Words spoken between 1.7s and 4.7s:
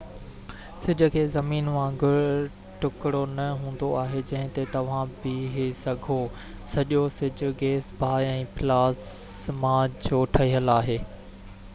وانگر ٽُڪرو نہ هوندو آهي جنهن تي